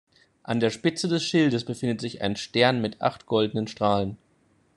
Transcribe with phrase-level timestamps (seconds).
[0.41, 4.17] An der Spitze des Schildes befindet sich ein Stern mit acht goldenen Strahlen.